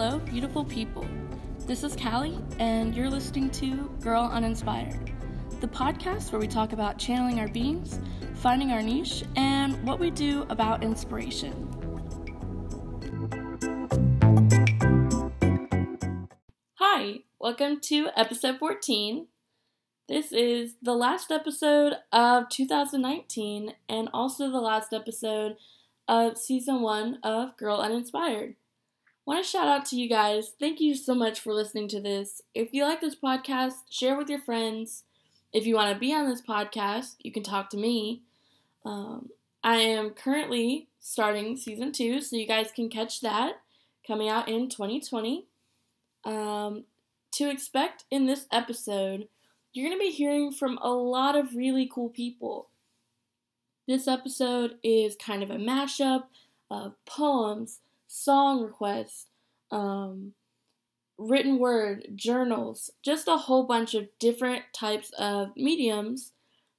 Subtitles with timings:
[0.00, 1.04] Hello, beautiful people.
[1.66, 5.12] This is Callie, and you're listening to Girl Uninspired,
[5.60, 7.98] the podcast where we talk about channeling our beings,
[8.36, 11.52] finding our niche, and what we do about inspiration.
[16.74, 19.26] Hi, welcome to episode 14.
[20.08, 25.56] This is the last episode of 2019 and also the last episode
[26.06, 28.54] of season one of Girl Uninspired
[29.28, 30.52] want to shout out to you guys.
[30.58, 32.40] Thank you so much for listening to this.
[32.54, 35.04] If you like this podcast, share with your friends.
[35.52, 38.22] If you want to be on this podcast, you can talk to me.
[38.86, 39.28] Um,
[39.62, 43.60] I am currently starting season two, so you guys can catch that
[44.06, 45.44] coming out in 2020.
[46.24, 46.84] Um,
[47.32, 49.28] to expect in this episode,
[49.74, 52.70] you're going to be hearing from a lot of really cool people.
[53.86, 56.24] This episode is kind of a mashup
[56.70, 59.26] of poems song requests,
[59.70, 60.32] um,
[61.18, 66.32] written word, journals, just a whole bunch of different types of mediums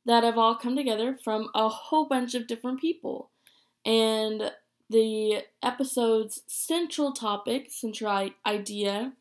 [0.05, 3.29] that have all come together from a whole bunch of different people.
[3.85, 4.51] And
[4.89, 9.13] the episode's central topic, central idea,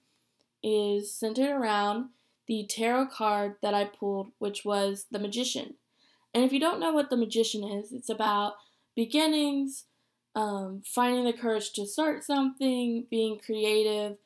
[0.62, 2.08] is centered around
[2.46, 5.74] the tarot card that I pulled, which was the Magician.
[6.34, 8.54] And if you don't know what the Magician is, it's about
[8.96, 9.84] beginnings,
[10.34, 14.16] um, finding the courage to start something, being creative,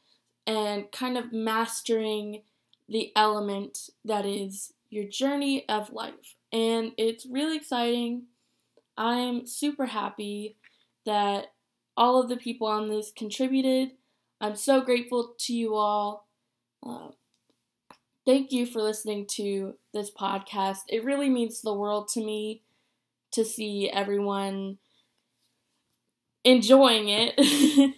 [0.47, 2.43] and kind of mastering
[2.89, 6.37] the element that is your journey of life.
[6.53, 8.25] And it's really exciting.
[8.99, 10.57] I'm super happy
[11.07, 11.53] that
[11.97, 13.93] all of the people on this contributed.
[14.41, 16.27] I'm so grateful to you all.
[16.85, 17.09] Uh,
[18.27, 20.81] thank you for listening to this podcast.
[20.89, 22.63] It really means the world to me
[23.33, 24.79] to see everyone
[26.45, 27.95] enjoying it.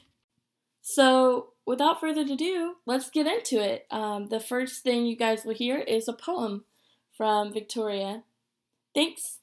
[0.82, 3.86] so, without further ado, let's get into it.
[3.90, 6.64] Um, the first thing you guys will hear is a poem
[7.16, 8.24] from Victoria.
[8.94, 9.40] Thanks.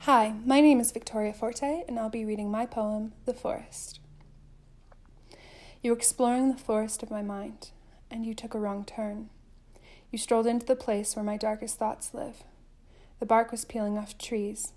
[0.00, 4.00] Hi, my name is Victoria Forte, and I'll be reading my poem, The Forest.
[5.80, 7.70] You were exploring the forest of my mind,
[8.10, 9.30] and you took a wrong turn.
[10.10, 12.44] You strolled into the place where my darkest thoughts live.
[13.20, 14.72] The bark was peeling off trees,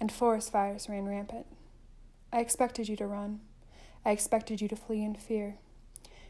[0.00, 1.46] and forest fires ran rampant.
[2.36, 3.40] I expected you to run.
[4.04, 5.56] I expected you to flee in fear.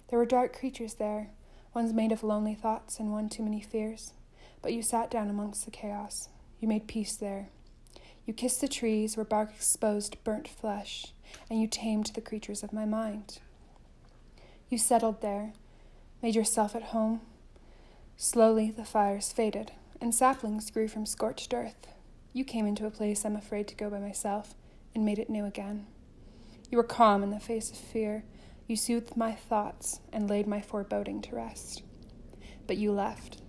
[0.06, 1.30] There were dark creatures there,
[1.74, 4.12] ones made of lonely thoughts and one too many fears.
[4.62, 6.28] But you sat down amongst the chaos.
[6.60, 7.48] You made peace there.
[8.24, 11.12] You kissed the trees where bark exposed burnt flesh,
[11.50, 13.40] and you tamed the creatures of my mind.
[14.70, 15.54] You settled there,
[16.22, 17.20] made yourself at home.
[18.16, 21.88] Slowly the fires faded, and saplings grew from scorched earth.
[22.32, 24.54] You came into a place I'm afraid to go by myself
[24.94, 25.86] and made it new again.
[26.70, 28.24] You were calm in the face of fear.
[28.66, 31.82] You soothed my thoughts and laid my foreboding to rest.
[32.66, 33.40] But you left.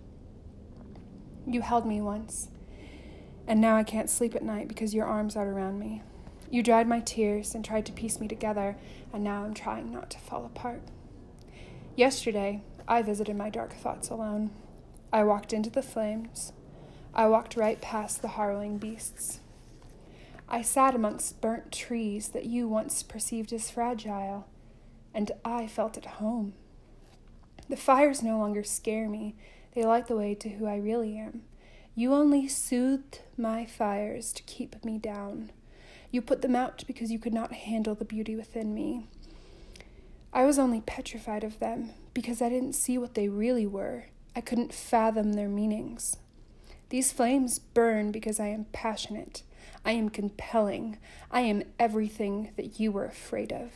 [1.47, 2.49] You held me once,
[3.47, 6.03] and now I can't sleep at night because your arms are around me.
[6.51, 8.77] You dried my tears and tried to piece me together,
[9.13, 10.81] and now I'm trying not to fall apart.
[11.95, 14.51] Yesterday, I visited my dark thoughts alone.
[15.11, 16.53] I walked into the flames.
[17.13, 19.39] I walked right past the harrowing beasts.
[20.49, 24.47] I sat amongst burnt trees that you once perceived as fragile,
[25.13, 26.53] and I felt at home.
[27.69, 29.35] The fires no longer scare me,
[29.75, 31.43] they light the way to who I really am.
[31.95, 35.51] You only soothed my fires to keep me down.
[36.11, 39.07] You put them out because you could not handle the beauty within me.
[40.31, 44.05] I was only petrified of them because I didn't see what they really were.
[44.35, 46.17] I couldn't fathom their meanings.
[46.89, 49.41] These flames burn because I am passionate.
[49.87, 50.97] I am compelling.
[51.31, 53.71] I am everything that you were afraid of.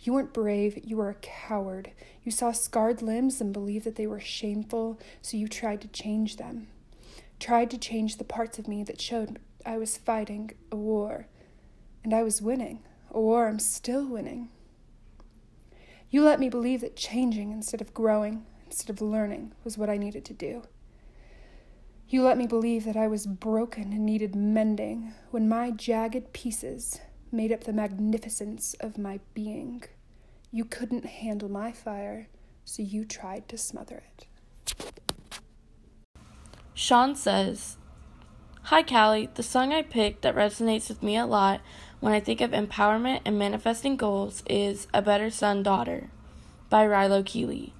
[0.00, 1.90] You weren't brave, you were a coward.
[2.22, 6.38] You saw scarred limbs and believed that they were shameful, so you tried to change
[6.38, 6.68] them.
[7.38, 11.26] Tried to change the parts of me that showed I was fighting a war.
[12.02, 14.48] And I was winning, a war I'm still winning.
[16.08, 19.98] You let me believe that changing instead of growing, instead of learning, was what I
[19.98, 20.62] needed to do.
[22.08, 27.00] You let me believe that I was broken and needed mending when my jagged pieces
[27.32, 29.82] made up the magnificence of my being.
[30.50, 32.28] You couldn't handle my fire,
[32.64, 34.26] so you tried to smother it.
[36.74, 37.78] Sean says,
[38.64, 39.30] Hi, Callie.
[39.34, 41.60] The song I picked that resonates with me a lot
[42.00, 46.10] when I think of empowerment and manifesting goals is A Better Son Daughter
[46.68, 47.72] by Rilo Kiley.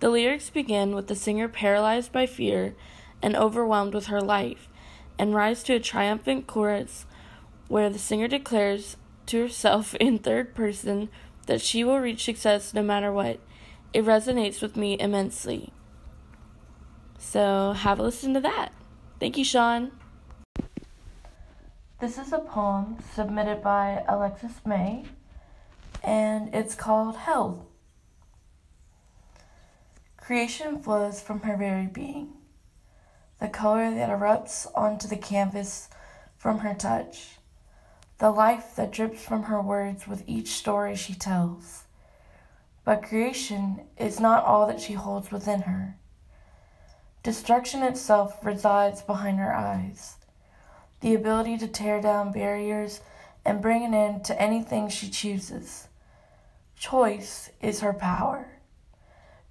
[0.00, 2.74] The lyrics begin with the singer paralyzed by fear
[3.22, 4.68] and overwhelmed with her life,
[5.18, 7.06] and rise to a triumphant chorus
[7.68, 8.96] where the singer declares
[9.26, 11.08] to herself in third person
[11.46, 13.40] that she will reach success no matter what.
[13.92, 15.72] It resonates with me immensely.
[17.18, 18.72] So, have a listen to that.
[19.20, 19.92] Thank you, Sean.
[22.00, 25.04] This is a poem submitted by Alexis May,
[26.02, 27.64] and it's called Held.
[30.16, 32.32] Creation flows from her very being,
[33.42, 35.88] the color that erupts onto the canvas
[36.38, 37.38] from her touch,
[38.18, 41.82] the life that drips from her words with each story she tells.
[42.84, 45.96] But creation is not all that she holds within her.
[47.24, 50.18] Destruction itself resides behind her eyes
[51.00, 53.00] the ability to tear down barriers
[53.44, 55.88] and bring an end to anything she chooses.
[56.76, 58.60] Choice is her power.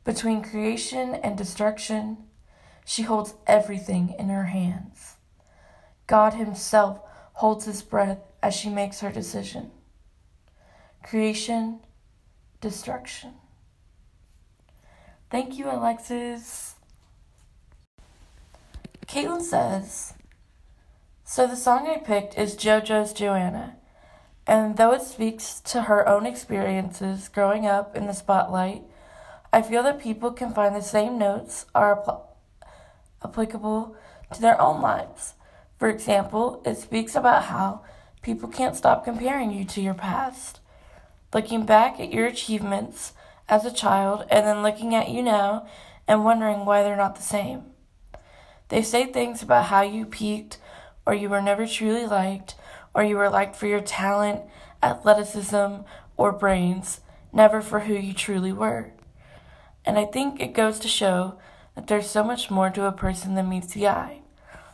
[0.06, 2.20] Between creation and destruction,
[2.86, 5.16] she holds everything in her hands.
[6.08, 7.00] God Himself
[7.34, 9.72] holds His breath as she makes her decision.
[11.04, 11.80] Creation,
[12.60, 13.34] destruction.
[15.30, 16.76] Thank you, Alexis.
[19.08, 20.14] Caitlin says,
[21.24, 23.78] so the song I picked is JoJo's Joanna,
[24.46, 28.84] and though it speaks to her own experiences growing up in the spotlight,
[29.54, 32.24] I feel that people can find the same notes are apl-
[33.24, 33.96] applicable
[34.34, 35.36] to their own lives.
[35.78, 37.82] For example, it speaks about how
[38.22, 40.60] people can't stop comparing you to your past.
[41.34, 43.14] Looking back at your achievements
[43.50, 45.68] as a child and then looking at you now
[46.08, 47.64] and wondering why they're not the same.
[48.70, 50.58] They say things about how you peaked
[51.06, 52.56] or you were never truly liked,
[52.94, 54.42] or you were liked for your talent,
[54.84, 55.82] athleticism,
[56.18, 57.02] or brains,
[57.34, 58.92] never for who you truly were.
[59.86, 61.40] And I think it goes to show
[61.76, 64.22] that there's so much more to a person than meets the eye.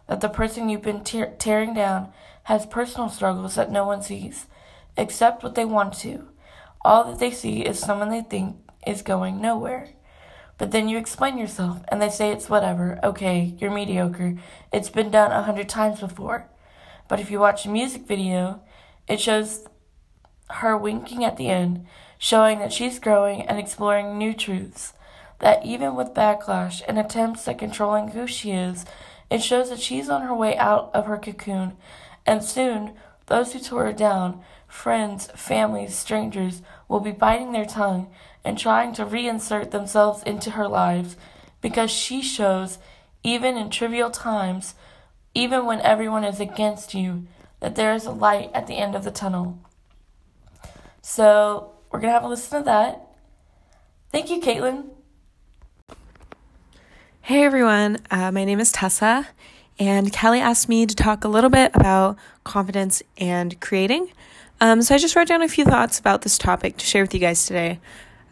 [0.07, 2.11] That the person you've been te- tearing down
[2.43, 4.47] has personal struggles that no one sees,
[4.95, 6.29] except what they want to.
[6.83, 8.55] All that they see is someone they think
[8.85, 9.89] is going nowhere.
[10.57, 12.99] But then you explain yourself, and they say it's whatever.
[13.03, 14.37] Okay, you're mediocre.
[14.71, 16.49] It's been done a hundred times before.
[17.07, 18.61] But if you watch a music video,
[19.07, 19.67] it shows
[20.49, 21.85] her winking at the end,
[22.17, 24.93] showing that she's growing and exploring new truths.
[25.39, 28.85] That even with backlash and attempts at controlling who she is,
[29.29, 31.77] it shows that she's on her way out of her cocoon.
[32.25, 32.93] And soon,
[33.27, 38.09] those who tore her down, friends, families, strangers, will be biting their tongue
[38.43, 41.17] and trying to reinsert themselves into her lives
[41.61, 42.79] because she shows,
[43.23, 44.75] even in trivial times,
[45.33, 47.27] even when everyone is against you,
[47.59, 49.59] that there is a light at the end of the tunnel.
[51.01, 53.07] So, we're going to have a listen to that.
[54.11, 54.89] Thank you, Caitlin.
[57.27, 59.27] Hey everyone, uh, my name is Tessa,
[59.77, 62.15] and Kelly asked me to talk a little bit about
[62.45, 64.13] confidence and creating.
[64.61, 67.13] Um, so I just wrote down a few thoughts about this topic to share with
[67.13, 67.81] you guys today.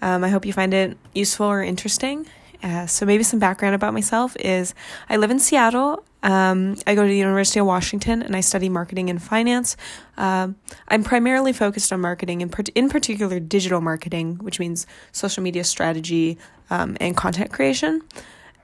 [0.01, 2.25] Um, I hope you find it useful or interesting.
[2.63, 4.74] Uh, so, maybe some background about myself is
[5.09, 6.06] I live in Seattle.
[6.24, 9.75] Um, I go to the University of Washington and I study marketing and finance.
[10.15, 10.56] Um,
[10.88, 16.38] I'm primarily focused on marketing, in, in particular digital marketing, which means social media strategy
[16.69, 18.01] um, and content creation.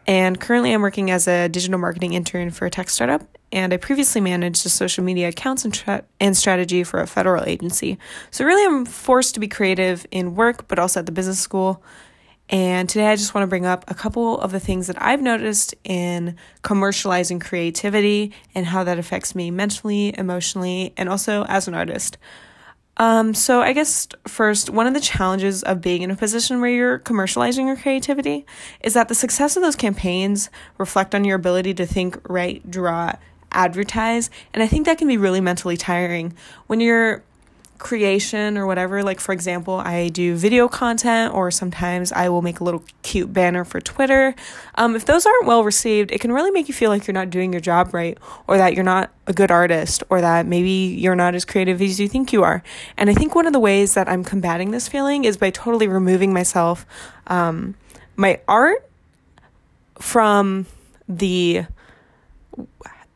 [0.08, 3.22] And currently, I'm working as a digital marketing intern for a tech startup.
[3.52, 7.44] And I previously managed the social media accounts and, tra- and strategy for a federal
[7.44, 7.98] agency.
[8.32, 11.84] So, really, I'm forced to be creative in work, but also at the business school.
[12.50, 15.22] And today, I just want to bring up a couple of the things that I've
[15.22, 21.74] noticed in commercializing creativity and how that affects me mentally, emotionally, and also as an
[21.74, 22.18] artist.
[23.02, 26.70] Um, so I guess first, one of the challenges of being in a position where
[26.70, 28.46] you're commercializing your creativity
[28.82, 33.14] is that the success of those campaigns reflect on your ability to think, write, draw,
[33.52, 36.36] advertise, and I think that can be really mentally tiring
[36.68, 37.24] when you're
[37.82, 39.04] creation or whatever.
[39.04, 43.34] Like, for example, I do video content, or sometimes I will make a little cute
[43.34, 44.36] banner for Twitter.
[44.76, 47.30] Um, if those aren't well received, it can really make you feel like you're not
[47.30, 51.16] doing your job right, or that you're not a good artist, or that maybe you're
[51.16, 52.62] not as creative as you think you are.
[52.98, 55.88] And I think one of the ways that I'm combating this feeling is by totally
[55.88, 56.86] removing myself,
[57.28, 57.76] um,
[58.16, 58.88] my art
[60.00, 60.68] from
[61.10, 61.66] the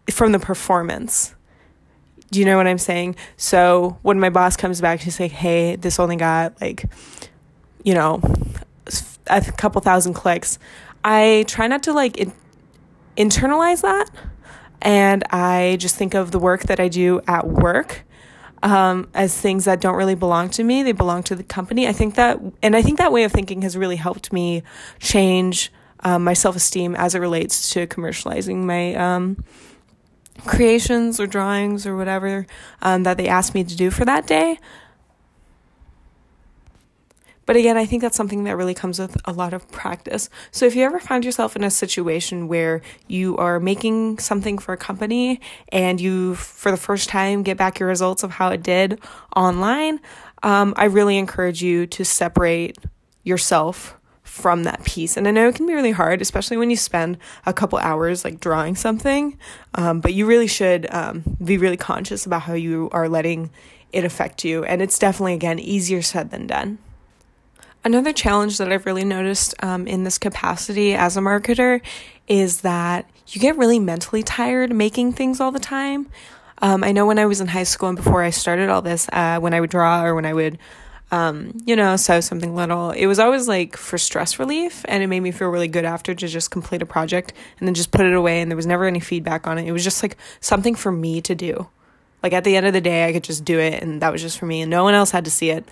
[0.09, 1.34] from the performance
[2.31, 3.15] do you know what I'm saying?
[3.37, 6.85] So when my boss comes back, she's like, hey, this only got like,
[7.83, 8.21] you know,
[9.27, 10.59] a couple thousand clicks.
[11.03, 12.33] I try not to like in-
[13.17, 14.09] internalize that.
[14.81, 18.03] And I just think of the work that I do at work
[18.61, 20.83] um, as things that don't really belong to me.
[20.83, 21.87] They belong to the company.
[21.87, 24.63] I think that, and I think that way of thinking has really helped me
[24.99, 29.43] change um, my self esteem as it relates to commercializing my um,
[30.39, 32.45] creations or drawings or whatever
[32.81, 34.59] um, that they asked me to do for that day.
[37.45, 40.29] But again, I think that's something that really comes with a lot of practice.
[40.51, 44.73] So if you ever find yourself in a situation where you are making something for
[44.73, 45.39] a company
[45.69, 48.99] and you, for the first time, get back your results of how it did
[49.35, 49.99] online,
[50.41, 52.77] um, I really encourage you to separate
[53.23, 53.95] yourself
[54.35, 55.15] from that piece.
[55.15, 58.25] And I know it can be really hard, especially when you spend a couple hours
[58.25, 59.39] like drawing something.
[59.75, 63.49] Um, but you really should um, be really conscious about how you are letting
[63.93, 64.65] it affect you.
[64.65, 66.79] And it's definitely, again, easier said than done.
[67.85, 71.79] Another challenge that I've really noticed um, in this capacity as a marketer
[72.27, 76.09] is that you get really mentally tired making things all the time.
[76.61, 79.07] Um, I know when I was in high school and before I started all this,
[79.13, 80.59] uh, when I would draw or when I would,
[81.11, 85.07] um, you know, sew something little, it was always like for stress relief and it
[85.07, 88.05] made me feel really good after to just complete a project and then just put
[88.05, 89.67] it away and there was never any feedback on it.
[89.67, 91.67] It was just like something for me to do.
[92.23, 94.21] Like at the end of the day, I could just do it and that was
[94.21, 95.65] just for me and no one else had to see it.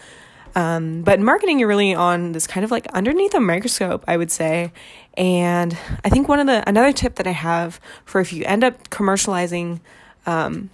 [0.56, 4.18] Um, but in marketing, you're really on this kind of like underneath a microscope, I
[4.18, 4.72] would say.
[5.16, 8.64] And I think one of the another tip that I have for if you end
[8.64, 9.80] up commercializing,
[10.26, 10.70] um,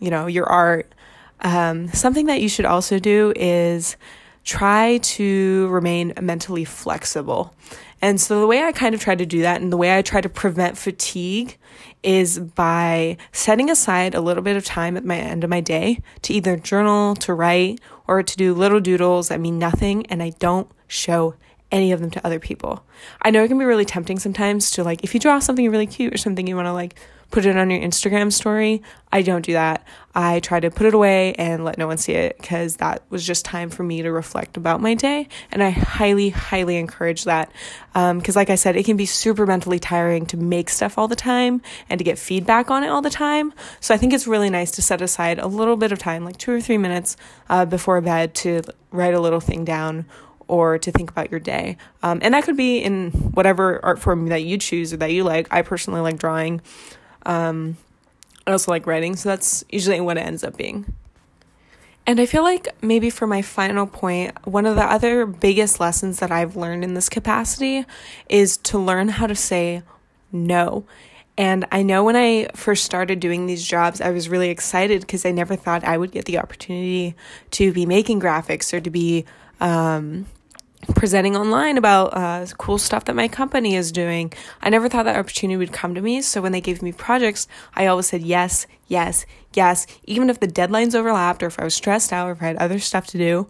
[0.00, 0.90] you know, your art,
[1.44, 3.96] um, something that you should also do is
[4.44, 7.54] try to remain mentally flexible.
[8.02, 10.02] And so the way I kind of try to do that and the way I
[10.02, 11.56] try to prevent fatigue
[12.02, 16.02] is by setting aside a little bit of time at my end of my day
[16.22, 20.30] to either journal, to write, or to do little doodles that mean nothing and I
[20.38, 21.34] don't show
[21.74, 22.86] any of them to other people.
[23.20, 25.88] I know it can be really tempting sometimes to like if you draw something really
[25.88, 26.94] cute or something you want to like
[27.34, 28.80] put it on your Instagram story.
[29.12, 29.84] I don't do that.
[30.14, 33.26] I try to put it away and let no one see it because that was
[33.26, 35.28] just time for me to reflect about my day.
[35.50, 37.50] And I highly, highly encourage that.
[37.92, 41.08] Because, um, like I said, it can be super mentally tiring to make stuff all
[41.08, 43.52] the time and to get feedback on it all the time.
[43.80, 46.36] So I think it's really nice to set aside a little bit of time, like
[46.36, 47.16] two or three minutes
[47.48, 48.62] uh, before bed, to
[48.92, 50.06] write a little thing down
[50.48, 51.76] or to think about your day.
[52.02, 55.24] Um, and that could be in whatever art form that you choose or that you
[55.24, 55.48] like.
[55.50, 56.60] I personally like drawing.
[57.26, 57.76] Um,
[58.46, 60.92] I also like writing, so that's usually what it ends up being.
[62.06, 66.18] And I feel like maybe for my final point, one of the other biggest lessons
[66.18, 67.86] that I've learned in this capacity
[68.28, 69.82] is to learn how to say
[70.30, 70.84] no.
[71.36, 75.24] And I know when I first started doing these jobs, I was really excited because
[75.24, 77.16] I never thought I would get the opportunity
[77.52, 79.24] to be making graphics or to be
[79.60, 80.26] um,
[80.94, 84.32] presenting online about uh, cool stuff that my company is doing.
[84.60, 86.22] I never thought that opportunity would come to me.
[86.22, 89.86] So when they gave me projects, I always said yes, yes, yes.
[90.04, 92.56] Even if the deadlines overlapped or if I was stressed out or if I had
[92.56, 93.48] other stuff to do,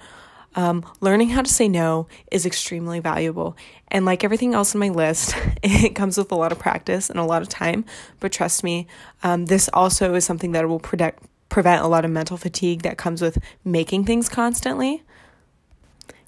[0.57, 3.57] um, learning how to say no is extremely valuable.
[3.89, 7.19] And like everything else on my list, it comes with a lot of practice and
[7.19, 7.85] a lot of time.
[8.21, 8.87] But trust me,
[9.23, 12.99] um, this also is something that will protect, prevent a lot of mental fatigue that
[12.99, 15.03] comes with making things constantly.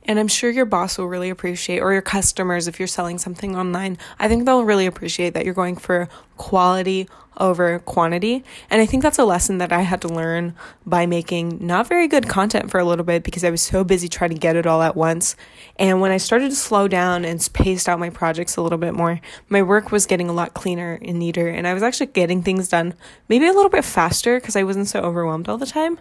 [0.07, 3.57] And I'm sure your boss will really appreciate, or your customers if you're selling something
[3.57, 3.99] online.
[4.19, 7.09] I think they'll really appreciate that you're going for quality
[7.39, 8.45] over quantity.
[8.71, 10.55] And I think that's a lesson that I had to learn
[10.87, 14.09] by making not very good content for a little bit because I was so busy
[14.09, 15.37] trying to get it all at once.
[15.79, 18.95] And when I started to slow down and spaced out my projects a little bit
[18.95, 21.49] more, my work was getting a lot cleaner and neater.
[21.49, 22.95] And I was actually getting things done
[23.29, 25.99] maybe a little bit faster because I wasn't so overwhelmed all the time.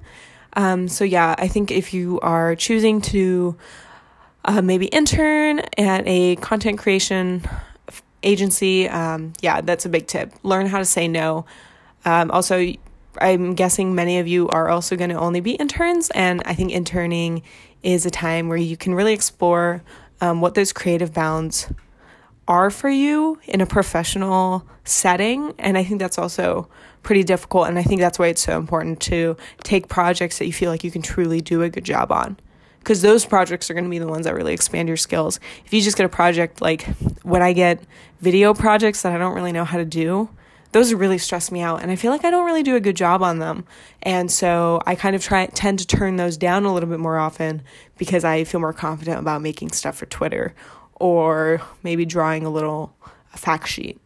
[0.53, 3.57] Um, so, yeah, I think if you are choosing to
[4.45, 7.43] uh, maybe intern at a content creation
[8.23, 8.87] agency.
[8.87, 10.33] Um, yeah, that's a big tip.
[10.43, 11.45] Learn how to say no.
[12.05, 12.73] Um, also,
[13.19, 16.71] I'm guessing many of you are also going to only be interns, and I think
[16.71, 17.43] interning
[17.83, 19.83] is a time where you can really explore
[20.21, 21.67] um, what those creative bounds
[22.47, 25.53] are for you in a professional setting.
[25.57, 26.67] And I think that's also
[27.03, 27.67] pretty difficult.
[27.67, 30.83] And I think that's why it's so important to take projects that you feel like
[30.83, 32.37] you can truly do a good job on
[32.85, 35.39] because those projects are going to be the ones that really expand your skills.
[35.65, 36.83] If you just get a project like
[37.23, 37.81] when I get
[38.21, 40.29] video projects that I don't really know how to do,
[40.71, 42.95] those really stress me out and I feel like I don't really do a good
[42.95, 43.65] job on them.
[44.03, 47.17] And so I kind of try tend to turn those down a little bit more
[47.17, 47.63] often
[47.97, 50.53] because I feel more confident about making stuff for Twitter
[50.93, 52.95] or maybe drawing a little
[53.33, 53.99] a fact sheet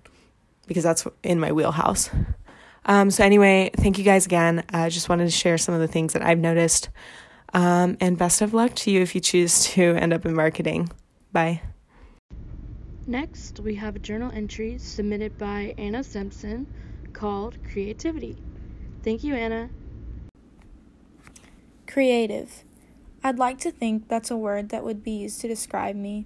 [0.68, 2.10] because that's in my wheelhouse.
[2.86, 4.64] Um, so anyway, thank you guys again.
[4.70, 6.88] I just wanted to share some of the things that I've noticed.
[7.54, 10.90] Um, and best of luck to you if you choose to end up in marketing.
[11.32, 11.62] Bye.
[13.08, 16.68] Next, we have a journal entry submitted by Anna Simpson
[17.12, 18.38] called Creativity.
[19.04, 19.70] Thank you, Anna.
[21.88, 22.64] Creative.
[23.24, 26.26] I'd like to think that's a word that would be used to describe me.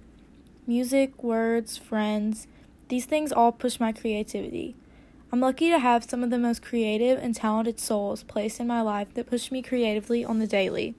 [0.66, 2.46] Music, words, friends,
[2.88, 4.76] these things all push my creativity.
[5.32, 8.82] I'm lucky to have some of the most creative and talented souls placed in my
[8.82, 10.94] life that push me creatively on the daily.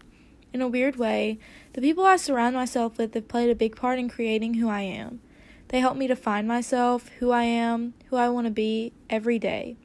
[0.56, 1.38] In a weird way,
[1.74, 4.84] the people I surround myself with have played a big part in creating who I
[4.84, 5.20] am.
[5.68, 9.38] They help me to find myself, who I am, who I want to be every
[9.38, 9.76] day.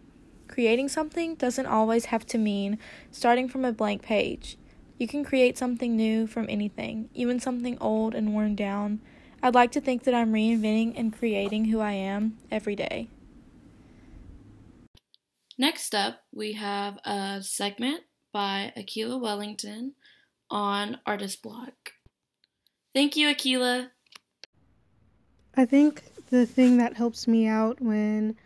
[0.46, 2.78] Creating something doesn't always have to mean
[3.10, 4.58] starting from a blank page.
[4.96, 9.00] You can create something new from anything, even something old and worn down.
[9.42, 13.08] I'd like to think that I'm reinventing and creating who I am every day.
[15.58, 19.94] Next up, we have a segment by Akila Wellington
[20.50, 21.92] on Artist Block.
[22.92, 23.88] Thank you, Akila.
[25.56, 28.36] I think the thing that helps me out when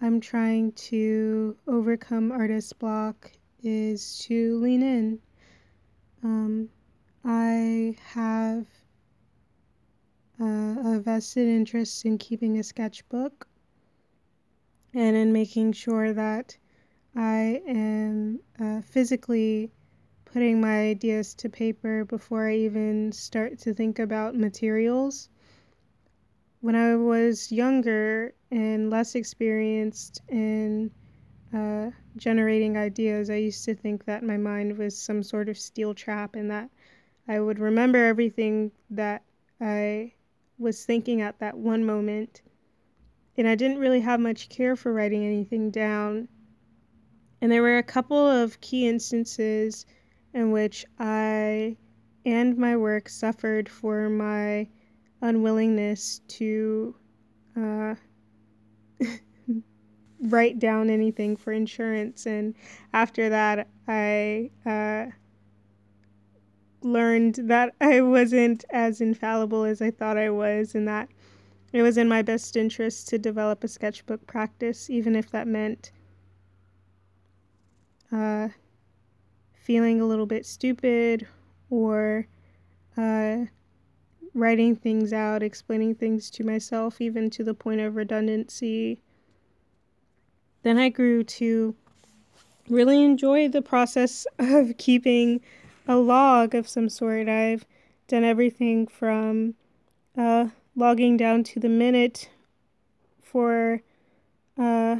[0.00, 3.30] I'm trying to overcome artist block
[3.62, 5.18] is to lean in.
[6.22, 6.68] Um,
[7.24, 8.66] I have
[10.40, 13.46] uh, a vested interest in keeping a sketchbook
[14.94, 16.56] and in making sure that
[17.14, 19.70] I am uh, physically
[20.32, 25.28] putting my ideas to paper before I even start to think about materials.
[26.60, 30.92] When I was younger and less experienced in
[31.52, 35.94] uh, generating ideas, I used to think that my mind was some sort of steel
[35.94, 36.70] trap and that
[37.26, 39.22] I would remember everything that
[39.60, 40.12] I
[40.58, 42.42] was thinking at that one moment.
[43.36, 46.28] And I didn't really have much care for writing anything down.
[47.40, 49.86] And there were a couple of key instances
[50.34, 51.76] in which I
[52.24, 54.68] and my work suffered for my
[55.22, 56.94] unwillingness to
[57.56, 57.94] uh,
[60.22, 62.26] write down anything for insurance.
[62.26, 62.54] And
[62.92, 65.06] after that, I uh,
[66.82, 71.08] learned that I wasn't as infallible as I thought I was, and that
[71.72, 75.92] it was in my best interest to develop a sketchbook practice, even if that meant
[78.12, 78.48] uh,
[79.70, 81.24] feeling a little bit stupid
[81.70, 82.26] or
[82.96, 83.36] uh,
[84.34, 89.00] writing things out, explaining things to myself, even to the point of redundancy.
[90.64, 91.76] Then I grew to
[92.68, 95.40] really enjoy the process of keeping
[95.86, 97.28] a log of some sort.
[97.28, 97.64] I've
[98.08, 99.54] done everything from
[100.18, 102.28] uh, logging down to the minute
[103.22, 103.82] for
[104.58, 104.96] uh,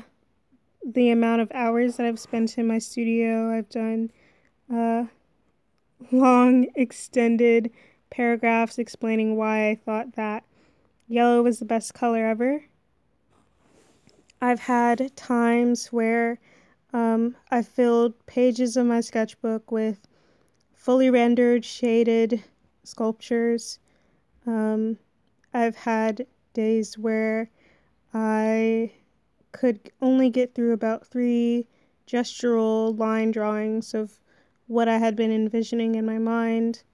[0.86, 3.50] the amount of hours that I've spent in my studio.
[3.50, 4.12] I've done
[4.72, 5.04] uh,
[6.12, 7.70] long, extended
[8.10, 10.44] paragraphs explaining why I thought that
[11.08, 12.64] yellow was the best color ever.
[14.40, 16.38] I've had times where
[16.92, 20.06] um, I filled pages of my sketchbook with
[20.72, 22.42] fully rendered, shaded
[22.84, 23.78] sculptures.
[24.46, 24.98] Um,
[25.52, 27.50] I've had days where
[28.14, 28.92] I
[29.52, 31.66] could only get through about three
[32.06, 34.18] gestural line drawings of
[34.70, 36.84] what I had been envisioning in my mind.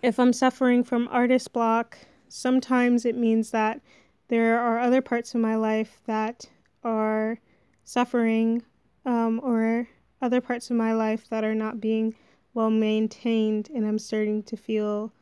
[0.00, 3.80] If I'm suffering from artist block, sometimes it means that
[4.28, 6.48] there are other parts of my life that
[6.84, 7.40] are
[7.82, 8.62] suffering
[9.04, 9.88] um, or
[10.22, 12.14] other parts of my life that are not being
[12.54, 15.12] well maintained, and I'm starting to feel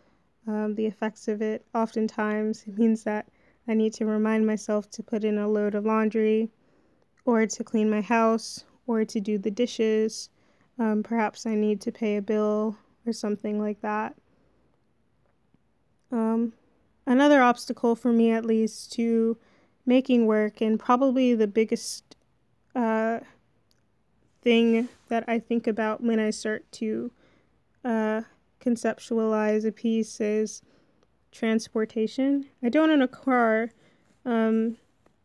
[0.47, 1.65] um, the effects of it.
[1.75, 3.29] Oftentimes, it means that
[3.67, 6.51] I need to remind myself to put in a load of laundry,
[7.25, 10.29] or to clean my house, or to do the dishes,
[10.79, 14.15] um, perhaps I need to pay a bill or something like that.
[16.11, 16.53] Um,
[17.07, 19.37] another obstacle for me, at least, to
[19.85, 22.17] making work, and probably the biggest
[22.75, 23.21] uh,
[24.43, 27.11] thing that I think about when I start to
[27.85, 28.23] uh,
[28.61, 30.63] conceptualize a piece is
[31.33, 32.47] transportation.
[32.63, 33.71] I don't own a car,
[34.25, 34.77] um,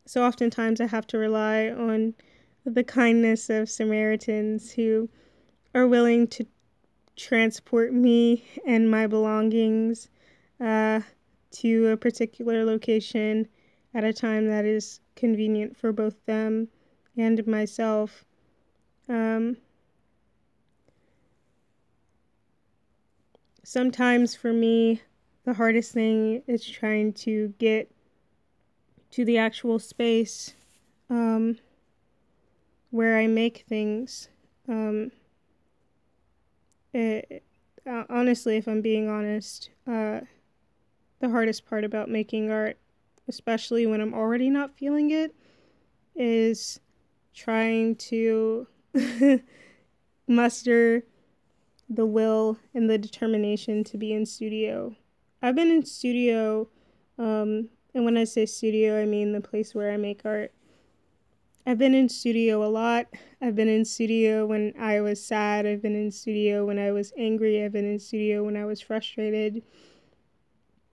[0.06, 2.14] so oftentimes I have to rely on
[2.66, 5.10] the kindness of Samaritans who
[5.74, 6.46] are willing to
[7.16, 10.10] transport me and my belongings
[10.60, 11.02] uh,
[11.52, 13.48] to a particular location
[13.94, 16.68] at a time that is convenient for both them
[17.18, 18.26] and myself.
[19.08, 19.58] Um,
[23.64, 25.02] sometimes for me,
[25.46, 27.92] the hardest thing is trying to get
[29.12, 30.56] to the actual space
[31.10, 31.58] um,
[32.90, 34.30] where I make things.
[34.68, 35.12] Um,
[36.94, 37.44] it,
[37.86, 40.22] uh, honestly, if I'm being honest, uh,
[41.20, 42.78] the hardest part about making art,
[43.28, 45.36] especially when I'm already not feeling it,
[46.16, 46.80] is
[47.34, 48.68] trying to
[50.28, 51.04] muster
[51.90, 54.96] the will and the determination to be in studio.
[55.42, 56.68] I've been in studio,
[57.18, 60.54] um, and when I say studio, I mean the place where I make art,
[61.66, 63.08] I've been in studio a lot.
[63.42, 65.66] I've been in studio when I was sad.
[65.66, 67.64] I've been in studio when I was angry.
[67.64, 69.64] I've been in studio when I was frustrated.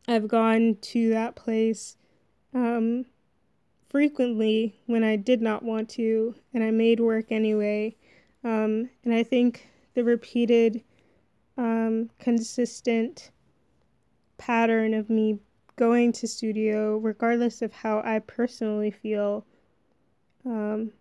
[0.07, 1.97] I've gone to that place
[2.55, 3.05] um,
[3.89, 7.97] frequently when I did not want to, and I made work anyway.
[8.45, 10.85] Um, and I think the repeated,
[11.59, 13.33] um, consistent
[14.39, 15.41] pattern of me
[15.75, 19.45] going to studio, regardless of how I personally feel,
[20.45, 20.93] um,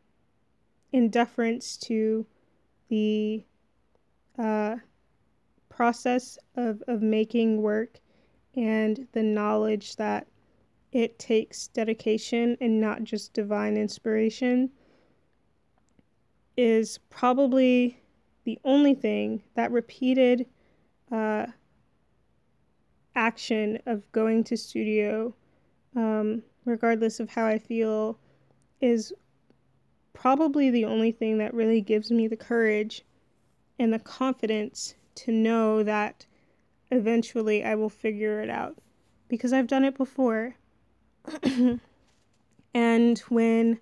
[0.92, 2.26] in deference to
[2.90, 3.44] the
[4.38, 4.76] uh,
[5.70, 8.00] process of, of making work
[8.56, 10.28] and the knowledge that
[10.92, 14.70] it takes dedication and not just divine inspiration
[16.58, 18.02] is probably
[18.44, 20.46] the only thing that repeated
[21.12, 21.46] uh,
[23.16, 25.34] action of going to studio,
[25.96, 28.18] um, regardless of how I feel,
[28.82, 29.14] is
[30.14, 33.04] probably the only thing that really gives me the courage
[33.78, 36.26] and the confidence to know that
[36.92, 38.78] eventually I will figure it out
[39.28, 40.56] because I've done it before.
[42.74, 43.80] and when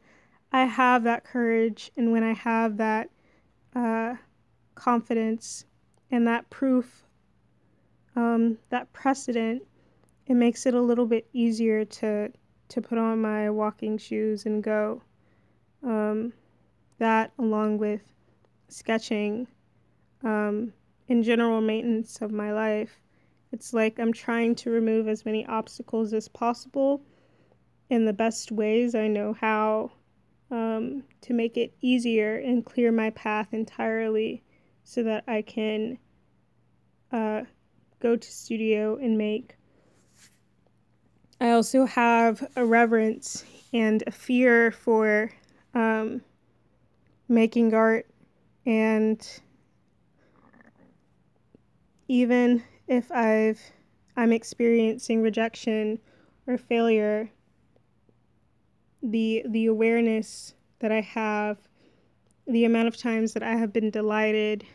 [0.51, 3.09] I have that courage and when I have that
[3.75, 4.15] uh,
[4.75, 5.65] confidence
[6.11, 7.03] and that proof,
[8.15, 9.63] um, that precedent,
[10.25, 12.31] it makes it a little bit easier to
[12.69, 15.01] to put on my walking shoes and go.
[15.83, 16.33] Um,
[16.99, 18.01] that, along with
[18.69, 19.47] sketching,
[20.23, 20.73] um,
[21.07, 22.99] in general maintenance of my life,
[23.51, 27.01] it's like I'm trying to remove as many obstacles as possible
[27.89, 29.91] in the best ways I know how
[30.51, 34.43] um, to make it easier and clear my path entirely
[34.83, 35.97] so that I can
[37.11, 37.43] uh,
[37.99, 39.55] go to studio and make.
[41.39, 45.31] I also have a reverence and a fear for
[45.77, 46.21] um,
[47.29, 48.07] making art
[48.65, 49.41] and
[52.07, 53.61] even if I've
[54.15, 55.99] I'm experiencing rejection
[56.47, 57.29] or failure,
[59.03, 61.57] the the awareness that I have,
[62.47, 64.65] the amount of times that I have been delighted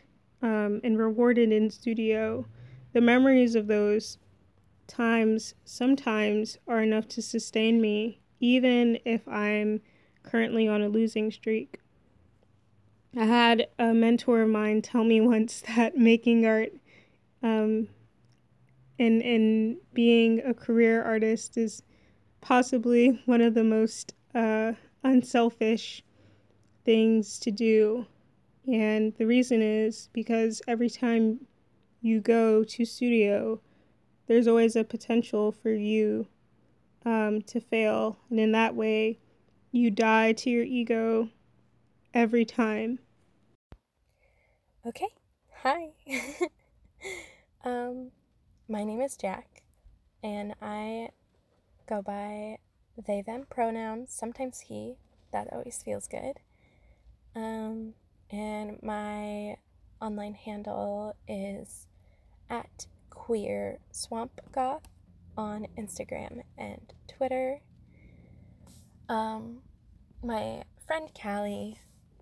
[0.41, 2.47] um, and rewarded in studio,
[2.93, 4.19] the memories of those
[4.87, 9.81] times sometimes are enough to sustain me, even if I'm
[10.23, 11.79] currently on a losing streak.
[13.17, 16.73] I had a mentor of mine tell me once that making art
[17.43, 17.89] um,
[18.99, 21.83] and and being a career artist is
[22.41, 26.03] possibly one of the most uh, unselfish
[26.85, 28.07] things to do.
[28.71, 31.47] And the reason is because every time
[32.01, 33.61] you go to studio,
[34.27, 36.27] there's always a potential for you
[37.05, 38.19] um, to fail.
[38.31, 39.19] And in that way,
[39.73, 41.31] you die to your ego
[42.15, 42.99] every time.
[44.87, 45.09] Okay.
[45.63, 45.91] Hi.
[47.65, 48.11] um,
[48.69, 49.63] my name is Jack,
[50.23, 51.11] and I
[51.89, 52.59] go by
[53.07, 54.97] they them pronouns, sometimes he.
[55.33, 56.41] That always feels good.
[57.35, 57.95] Um,
[58.31, 59.57] and my
[60.01, 61.87] online handle is
[62.51, 64.89] at queer swamp goth
[65.37, 67.61] on Instagram and Twitter.
[69.13, 69.59] Um,
[70.25, 71.77] my friend Callie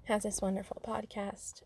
[0.07, 1.63] has this wonderful podcast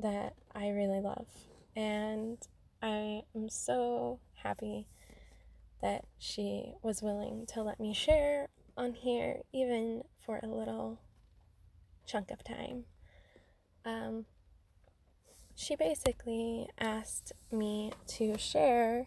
[0.00, 1.28] that I really love,
[1.76, 2.36] and
[2.82, 4.88] I am so happy
[5.82, 10.98] that she was willing to let me share on here, even for a little
[12.04, 12.86] chunk of time.
[13.84, 14.26] Um,
[15.54, 19.06] she basically asked me to share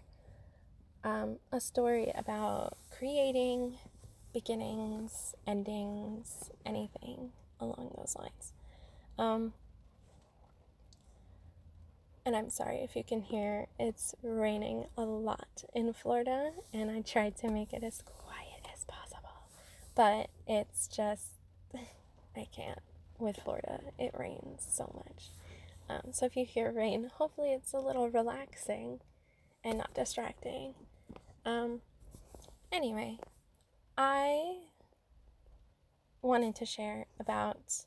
[1.04, 3.78] um, a story about creating
[4.34, 8.54] beginnings, endings, anything along those lines.
[9.18, 9.54] Um,
[12.26, 17.02] and I'm sorry if you can hear, it's raining a lot in Florida, and I
[17.02, 19.48] tried to make it as quiet as possible.
[19.96, 21.32] But it's just,
[22.36, 22.80] I can't
[23.18, 23.80] with Florida.
[23.98, 25.30] It rains so much.
[25.90, 29.00] Um, so if you hear rain, hopefully it's a little relaxing
[29.64, 30.76] and not distracting.
[31.46, 31.82] Um,
[32.72, 33.18] anyway,
[34.02, 34.60] I
[36.22, 37.84] wanted to share about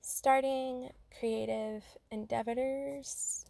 [0.00, 3.44] starting creative endeavors,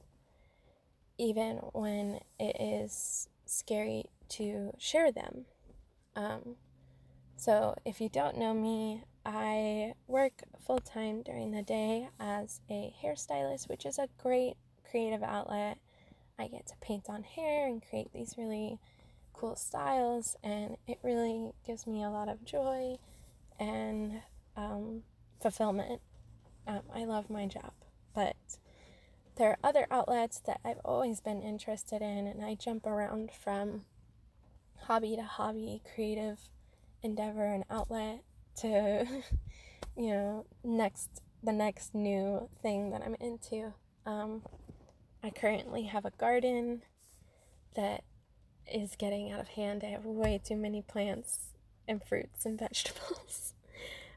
[1.19, 5.45] even when it is scary to share them.
[6.17, 6.57] Um,
[7.37, 12.95] so, if you don't know me, I work full time during the day as a
[13.05, 14.55] hairstylist, which is a great
[14.91, 15.77] creative outlet.
[16.39, 18.79] I get to paint on hair and create these really
[19.35, 22.97] cool styles, and it really gives me a lot of joy
[23.59, 24.23] and
[24.57, 25.03] um,
[25.41, 26.01] fulfillment.
[26.67, 27.73] Um, I love my job,
[28.15, 28.37] but
[29.37, 33.85] there are other outlets that I've always been interested in, and I jump around from
[34.83, 36.39] hobby to hobby, creative
[37.03, 38.23] endeavor and outlet
[38.57, 39.07] to,
[39.97, 43.75] you know, next the next new thing that I'm into.
[44.07, 44.43] Um,
[45.23, 46.83] I currently have a garden
[47.77, 48.03] that
[48.73, 49.83] is getting out of hand.
[49.85, 51.49] I have way too many plants
[51.87, 53.55] and fruits and vegetables.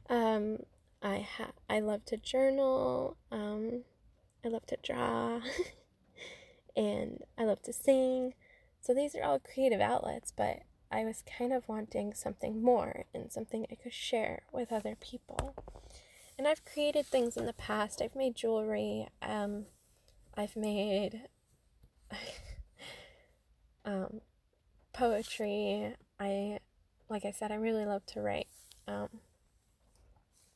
[0.09, 0.59] um,
[1.01, 3.17] I ha- I love to journal.
[3.31, 3.83] Um,
[4.43, 5.41] I love to draw,
[6.75, 8.33] and I love to sing.
[8.81, 13.31] So these are all creative outlets, but I was kind of wanting something more and
[13.31, 15.55] something I could share with other people.
[16.37, 18.01] And I've created things in the past.
[18.01, 19.07] I've made jewelry.
[19.21, 19.65] Um,
[20.35, 21.23] I've made
[23.85, 24.21] um,
[24.97, 25.93] poetry.
[26.19, 26.59] I,
[27.07, 28.47] like I said, I really love to write.
[28.87, 29.09] Um,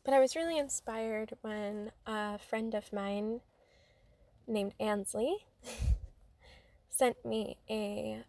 [0.03, 3.41] but I was really inspired when a friend of mine
[4.47, 5.45] named Ansley
[6.89, 8.23] sent me a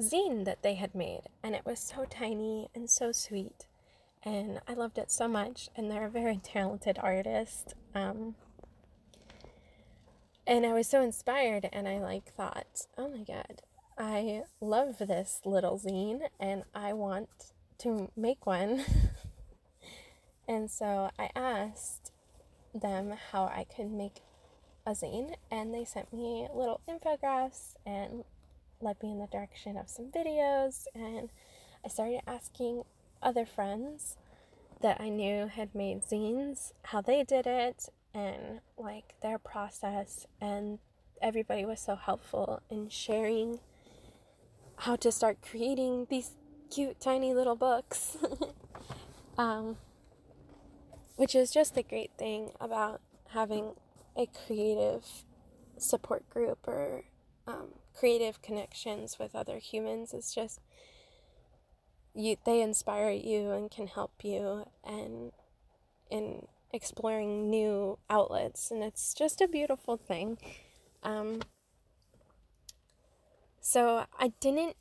[0.00, 3.66] zine that they had made, and it was so tiny and so sweet,
[4.22, 5.68] and I loved it so much.
[5.76, 8.34] And they're a very talented artist, um,
[10.46, 13.60] and I was so inspired, and I like thought, oh my god,
[14.02, 17.28] I love this little zine, and I want
[17.80, 18.82] to make one.
[20.48, 22.10] and so I asked
[22.74, 24.22] them how I could make
[24.86, 28.24] a zine, and they sent me little infographics and
[28.80, 30.86] led me in the direction of some videos.
[30.94, 31.28] And
[31.84, 32.84] I started asking
[33.22, 34.16] other friends
[34.80, 40.26] that I knew had made zines how they did it and like their process.
[40.40, 40.78] And
[41.20, 43.60] everybody was so helpful in sharing
[44.80, 46.32] how to start creating these
[46.70, 48.16] cute, tiny little books.
[49.38, 49.76] um,
[51.16, 53.72] which is just the great thing about having
[54.16, 55.04] a creative
[55.76, 57.04] support group or
[57.46, 60.14] um, creative connections with other humans.
[60.14, 60.60] It's just
[62.14, 65.32] you they inspire you and can help you and
[66.10, 68.70] in exploring new outlets.
[68.70, 70.38] And it's just a beautiful thing.
[71.02, 71.40] Um,
[73.60, 74.76] so i didn't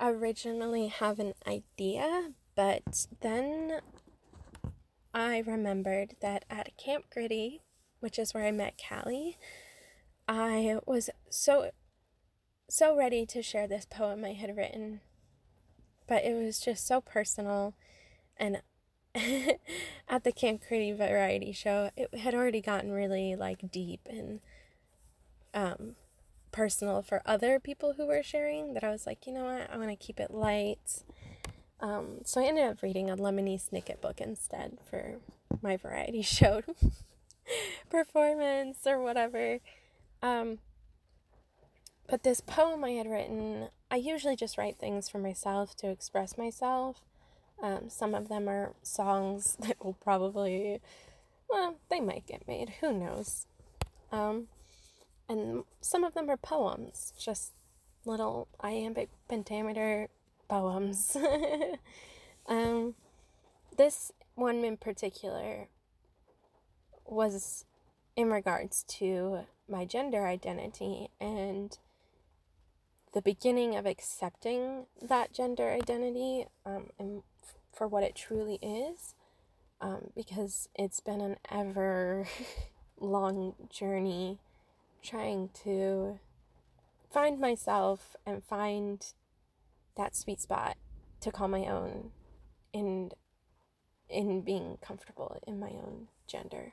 [0.00, 3.80] originally have an idea but then
[5.12, 7.62] i remembered that at camp gritty
[8.00, 9.38] which is where I met Callie,
[10.26, 11.70] I was so
[12.70, 15.00] so ready to share this poem I had written.
[16.06, 17.74] But it was just so personal
[18.36, 18.62] and
[20.08, 24.40] at the Camp Gritty variety show, it had already gotten really like deep and
[25.54, 25.96] um
[26.52, 29.76] personal for other people who were sharing that I was like, you know what, I
[29.76, 31.04] want to keep it light.
[31.80, 35.16] Um, so I ended up reading a Lemony Snicket book instead for
[35.62, 36.62] my variety show.
[37.90, 39.58] performance or whatever.
[40.22, 40.58] Um,
[42.08, 46.38] but this poem I had written, I usually just write things for myself to express
[46.38, 47.00] myself.
[47.62, 50.80] Um, some of them are songs that will probably,
[51.48, 52.74] well, they might get made.
[52.80, 53.46] Who knows?
[54.10, 54.48] Um,
[55.28, 57.52] and some of them are poems, just
[58.04, 60.08] little iambic pentameter
[60.48, 61.16] poems.
[62.46, 62.94] um,
[63.76, 65.68] this one in particular
[67.04, 67.64] was
[68.16, 71.78] in regards to my gender identity and
[73.12, 79.14] the beginning of accepting that gender identity um, and f- for what it truly is
[79.80, 82.26] um, because it's been an ever
[83.00, 84.38] long journey
[85.02, 86.18] trying to
[87.10, 89.12] find myself and find
[89.96, 90.76] that sweet spot
[91.20, 92.10] to call my own
[92.72, 93.14] and
[94.08, 96.72] in being comfortable in my own gender.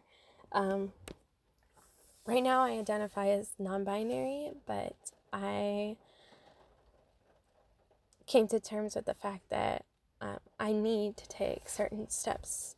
[0.51, 0.93] Um,
[2.25, 4.95] right now, I identify as non binary, but
[5.33, 5.97] I
[8.25, 9.85] came to terms with the fact that
[10.21, 12.75] um, I need to take certain steps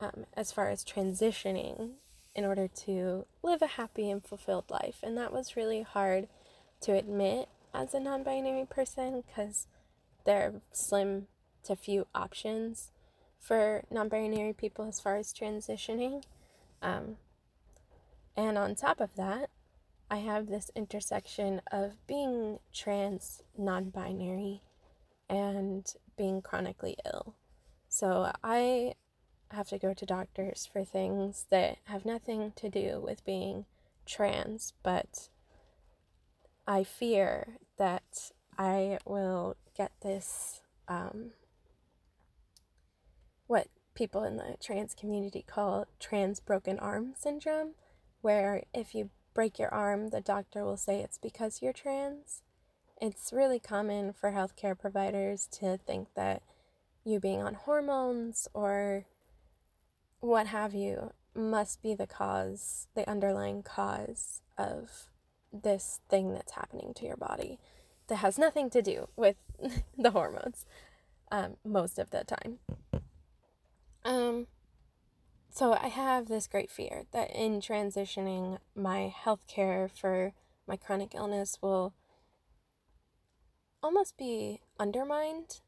[0.00, 1.92] um, as far as transitioning
[2.34, 4.98] in order to live a happy and fulfilled life.
[5.02, 6.28] And that was really hard
[6.82, 9.66] to admit as a non binary person because
[10.24, 11.26] there are slim
[11.64, 12.90] to few options
[13.38, 16.22] for non binary people as far as transitioning.
[16.80, 17.16] Um,
[18.36, 19.50] and on top of that,
[20.10, 24.62] I have this intersection of being trans, non binary,
[25.28, 27.34] and being chronically ill.
[27.88, 28.94] So I
[29.52, 33.66] have to go to doctors for things that have nothing to do with being
[34.06, 35.28] trans, but
[36.66, 41.32] I fear that I will get this, um,
[43.46, 47.74] what people in the trans community call trans broken arm syndrome,
[48.20, 52.42] where if you break your arm, the doctor will say it's because you're trans.
[53.00, 56.42] It's really common for healthcare providers to think that
[57.04, 59.06] you being on hormones or
[60.22, 65.08] what have you must be the cause, the underlying cause of
[65.52, 67.58] this thing that's happening to your body
[68.06, 69.36] that has nothing to do with
[69.98, 70.64] the hormones
[71.32, 72.58] um, most of the time.
[74.04, 74.46] Um,
[75.50, 80.32] so I have this great fear that in transitioning, my health care for
[80.68, 81.94] my chronic illness will
[83.82, 85.60] almost be undermined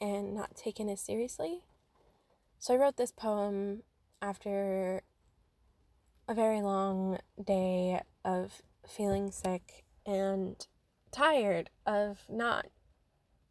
[0.00, 1.60] and not taken as seriously.
[2.58, 3.82] So I wrote this poem
[4.22, 5.02] after
[6.28, 10.66] a very long day of feeling sick and
[11.10, 12.66] tired of not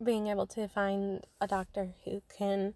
[0.04, 2.74] being able to find a doctor who can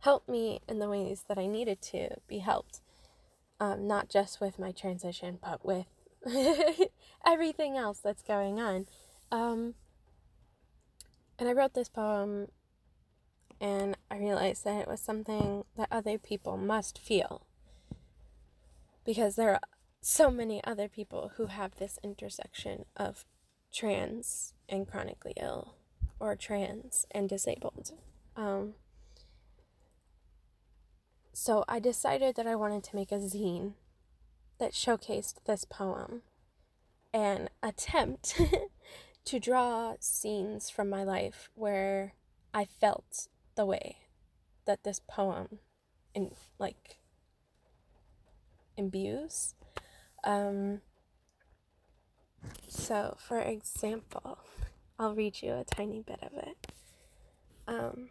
[0.00, 2.80] help me in the ways that I needed to be helped.
[3.58, 5.86] Um, not just with my transition, but with
[7.26, 8.86] everything else that's going on.
[9.32, 9.74] Um,
[11.38, 12.48] and I wrote this poem
[13.60, 17.42] and I realized that it was something that other people must feel.
[19.04, 19.60] Because there are
[20.00, 23.24] so many other people who have this intersection of
[23.72, 25.74] trans and chronically ill,
[26.18, 27.92] or trans and disabled.
[28.36, 28.74] Um,
[31.32, 33.72] so I decided that I wanted to make a zine
[34.58, 36.22] that showcased this poem
[37.12, 38.40] and attempt
[39.24, 42.14] to draw scenes from my life where
[42.54, 43.96] I felt the way
[44.66, 45.58] that this poem
[46.14, 46.98] in like
[48.76, 49.54] imbues.
[50.24, 50.80] Um,
[52.68, 54.38] so, for example,
[54.98, 56.72] I'll read you a tiny bit of it.
[57.66, 58.10] Um,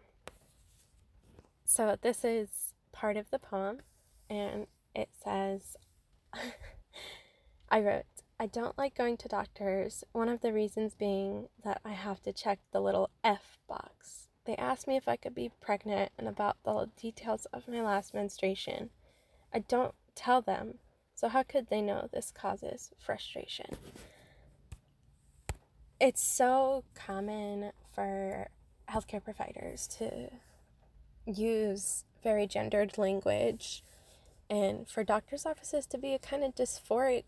[1.66, 3.80] so, this is part of the poem,
[4.30, 5.78] and it says,
[7.70, 8.06] I wrote,
[8.40, 12.34] I don't like going to doctors, one of the reasons being that I have to
[12.34, 14.25] check the little F box.
[14.46, 18.14] They asked me if I could be pregnant and about the details of my last
[18.14, 18.92] menstruation.
[19.54, 20.76] I don't tell them,
[21.16, 23.78] so how could they know this causes frustration?
[26.00, 28.50] It's so common for
[28.90, 30.30] healthcare providers to
[31.26, 33.84] use very gendered language
[34.50, 37.24] and for doctors' offices to be a kind of dysphoric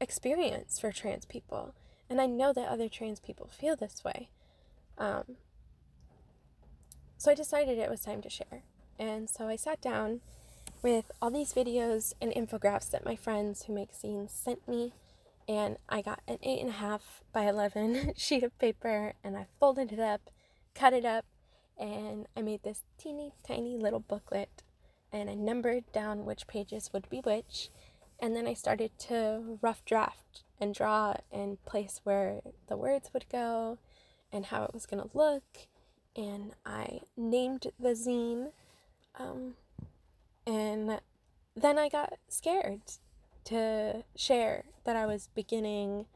[0.00, 1.74] experience for trans people.
[2.10, 4.28] And I know that other trans people feel this way.
[4.98, 5.36] Um,
[7.18, 8.62] so I decided it was time to share.
[8.98, 10.20] And so I sat down
[10.82, 14.92] with all these videos and infographics that my friends who make scenes sent me.
[15.48, 17.00] And I got an 8.5
[17.32, 20.30] by 11 sheet of paper and I folded it up,
[20.74, 21.24] cut it up,
[21.78, 24.62] and I made this teeny tiny little booklet.
[25.12, 27.70] And I numbered down which pages would be which.
[28.20, 33.28] And then I started to rough draft and draw and place where the words would
[33.28, 33.78] go
[34.32, 35.68] and how it was going to look.
[36.16, 38.50] And I named the zine.
[39.18, 39.54] Um,
[40.46, 41.00] and
[41.56, 42.80] then I got scared
[43.44, 46.06] to share that I was beginning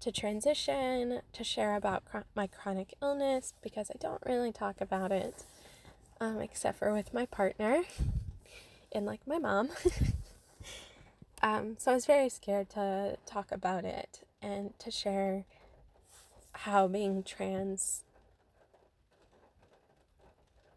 [0.00, 5.44] to transition, to share about my chronic illness because I don't really talk about it
[6.20, 7.82] um, except for with my partner
[8.92, 9.70] and like my mom.
[11.42, 15.44] Um, so I was very scared to talk about it and to share
[16.52, 18.04] how being trans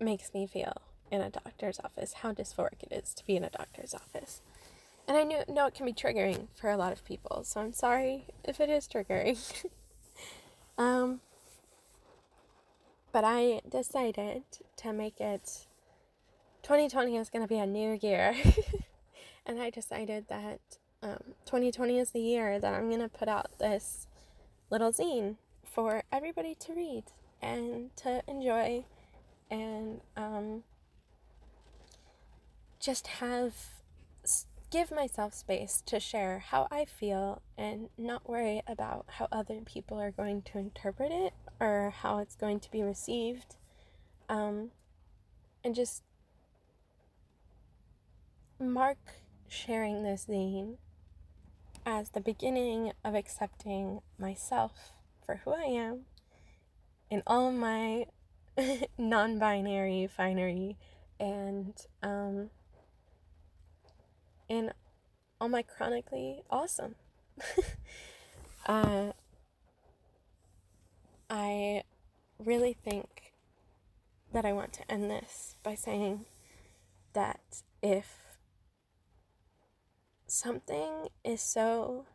[0.04, 3.50] makes me feel in a doctor's office, how dysphoric it is to be in a
[3.50, 4.42] doctor's office.
[5.08, 7.74] And I knew, know it can be triggering for a lot of people, so I'm
[7.74, 9.38] sorry if it is triggering.
[10.78, 11.20] um,
[13.12, 14.44] but I decided
[14.78, 15.68] to make it
[16.64, 18.34] 2020 is going to be a new year.
[19.46, 20.60] and I decided that
[21.02, 24.08] um, 2020 is the year that I'm gonna put out this
[24.70, 27.04] little zine for everybody to read
[27.42, 28.86] and to enjoy
[29.50, 30.64] and um,
[32.80, 33.54] just have
[34.74, 40.02] give myself space to share how I feel and not worry about how other people
[40.02, 43.56] are going to interpret it or how it's going to be received
[44.28, 44.72] um,
[45.64, 46.02] and just
[48.60, 48.98] mark
[49.48, 50.78] sharing this zine
[51.86, 54.92] as the beginning of accepting myself
[55.24, 56.06] for who I am
[57.12, 58.08] in all my
[58.98, 60.78] non binary finery
[61.20, 62.50] and um,
[64.48, 64.72] in
[65.40, 66.96] all my chronically awesome.
[68.66, 69.12] uh,
[71.30, 71.84] I
[72.38, 73.34] really think
[74.32, 76.26] that I want to end this by saying
[77.14, 78.38] that if
[80.28, 82.06] something is so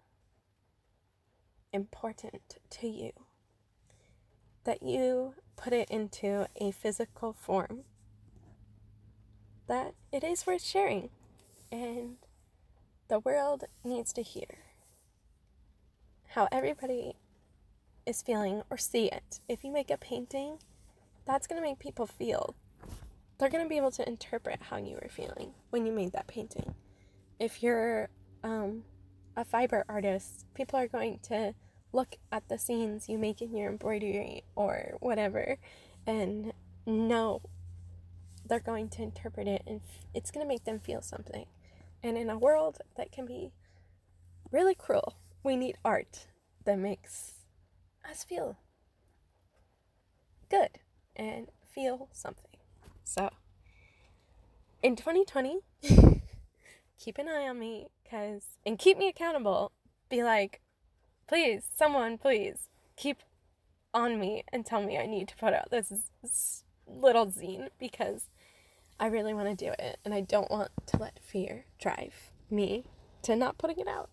[1.73, 3.13] important to you
[4.65, 7.81] that you put it into a physical form,
[9.67, 11.11] that it is worth sharing
[11.71, 12.17] and
[13.09, 14.59] the world needs to hear
[16.29, 17.17] how everybody
[18.07, 19.41] is feeling or see it.
[19.49, 20.59] If you make a painting,
[21.27, 22.55] that's going to make people feel.
[23.39, 26.27] They're going to be able to interpret how you were feeling when you made that
[26.27, 26.75] painting.
[27.39, 28.09] If you're
[28.43, 28.85] um,
[29.37, 31.55] a fiber artist, people are going to
[31.93, 35.59] look at the scenes you make in your embroidery or whatever
[36.07, 36.53] and
[36.87, 37.43] know
[38.47, 39.81] they're going to interpret it and
[40.15, 41.47] it's going to make them feel something.
[42.03, 43.53] And in a world that can be
[44.51, 46.27] really cruel, we need art
[46.65, 47.33] that makes
[48.09, 48.59] us feel
[50.51, 50.79] good
[51.17, 52.45] and feel something.
[53.05, 53.31] So,
[54.83, 55.61] in 2020,
[56.99, 59.73] keep an eye on me cuz and keep me accountable.
[60.09, 60.61] Be like,
[61.29, 63.23] please, someone please keep
[63.95, 65.93] on me and tell me I need to put out this,
[66.91, 68.29] little zine because
[68.99, 72.87] I really want to do it and I don't want to let fear drive me
[73.23, 74.09] to not putting it out.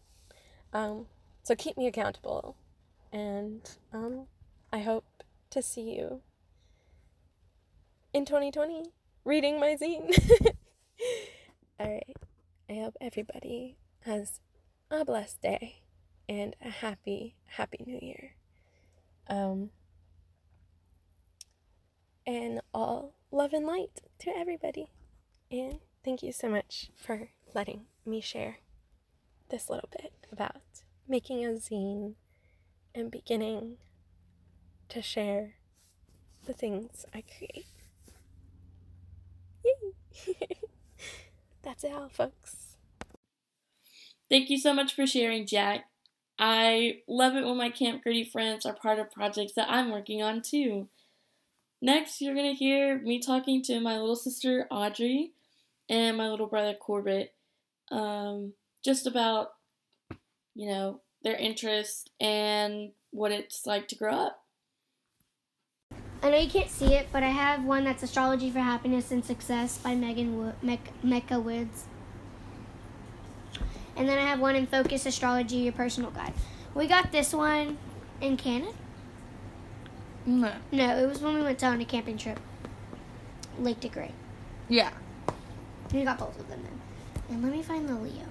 [0.73, 1.05] Um,
[1.41, 2.57] so keep me accountable
[3.13, 3.61] and
[3.93, 4.27] um,
[4.73, 5.05] I hope
[5.51, 6.21] to see you
[8.13, 8.91] in 2020
[9.23, 10.11] reading my zine.
[11.79, 12.17] All right.
[12.69, 14.41] I hope everybody has
[14.91, 15.84] a blessed day
[16.27, 18.35] and a happy, happy new year.
[19.27, 19.69] Um,
[22.25, 24.89] and all love and light to everybody.
[25.51, 28.57] And thank you so much for letting me share
[29.49, 30.61] this little bit about
[31.07, 32.15] making a zine
[32.93, 33.77] and beginning
[34.89, 35.55] to share
[36.45, 37.65] the things I create.
[39.63, 40.35] Yay!
[41.63, 42.77] That's it all, folks.
[44.29, 45.85] Thank you so much for sharing, Jack.
[46.37, 50.21] I love it when my Camp Gritty friends are part of projects that I'm working
[50.21, 50.87] on too.
[51.81, 55.31] Next, you're going to hear me talking to my little sister Audrey
[55.89, 57.33] and my little brother Corbett
[57.91, 59.53] um, just about,
[60.55, 64.41] you know, their interests and what it's like to grow up.
[66.21, 69.23] I know you can't see it, but I have one that's Astrology for Happiness and
[69.23, 71.85] Success by Megan Wo- Me- Mecca Woods.
[73.95, 76.33] And then I have one in Focus Astrology, your personal guide.
[76.73, 77.77] We got this one
[78.19, 78.73] in Canada.
[80.25, 80.53] No.
[80.71, 82.39] No, it was when we went on a camping trip.
[83.59, 84.11] Lake DeGray.
[84.67, 84.91] Yeah.
[85.93, 86.81] We got both of them then.
[87.29, 88.25] And let me find the Leo.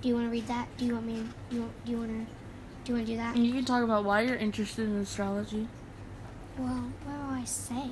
[0.00, 0.68] Do you want to read that?
[0.76, 1.24] Do you want me?
[1.50, 1.84] Do you want?
[1.84, 2.26] Do you want to?
[2.84, 3.34] Do you want to do that?
[3.34, 5.66] And you can talk about why you're interested in astrology.
[6.58, 7.90] Well, what do I say?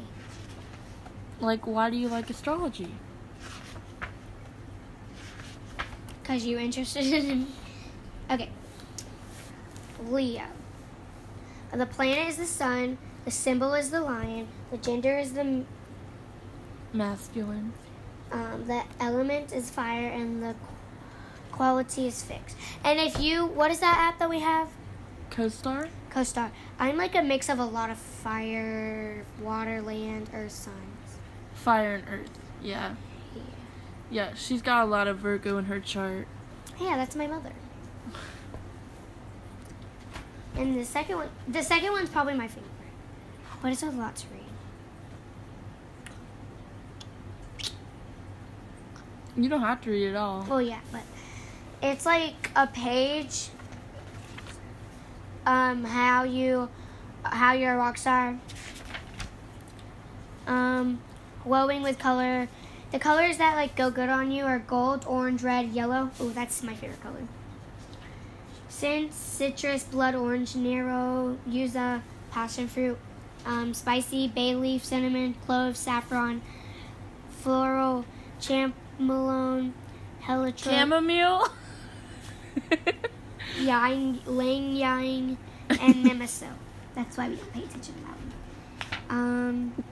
[1.41, 2.95] Like, why do you like astrology?
[6.33, 7.47] Cause you're interested in.
[8.31, 8.49] Okay.
[10.09, 10.45] Leo.
[11.75, 12.97] The planet is the sun.
[13.27, 14.49] The symbol is the lion.
[14.71, 15.65] The gender is the
[16.95, 17.75] Masculine.
[18.31, 20.55] um, the element is fire, and the
[21.51, 22.57] quality is fixed.
[22.83, 24.69] And if you, what is that app that we have?
[25.29, 25.89] Co-star?
[26.11, 26.51] CoStar.
[26.79, 31.19] I'm like a mix of a lot of fire, water, land, earth signs.
[31.53, 32.31] Fire and Earth.
[32.63, 32.95] Yeah.
[34.13, 36.29] Yeah, she's got a lot of Virgo in her chart.
[36.79, 37.53] Yeah, that's my mother.
[40.55, 42.71] And the second one, the second one's probably my favorite,
[43.63, 44.43] but it's a lot to read.
[49.35, 50.47] You don't have to read it all.
[50.47, 51.01] Well, yeah, but
[51.83, 53.49] it's like a page.
[55.47, 56.69] Um, how you,
[57.25, 58.39] how you're a rock star.
[60.47, 61.01] Um,
[61.45, 62.49] glowing with color.
[62.93, 66.11] The colors that like go good on you are gold, orange, red, yellow.
[66.21, 67.27] Oh, that's my favorite color.
[68.69, 72.99] Sin, citrus, blood orange, Nero, yuzu, passion fruit,
[73.47, 76.43] um, spicy, bay leaf, cinnamon, clove, saffron,
[77.31, 78.05] floral,
[78.41, 79.73] chamomile,
[80.21, 81.49] heliotrope, Chamomile?
[83.59, 85.39] yang, lang yang,
[85.81, 86.49] and nemesis.
[86.95, 88.33] That's why we don't pay attention to that one.
[89.09, 89.85] Um,